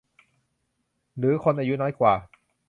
[1.17, 2.13] หรือคนอายุน้อยกว่า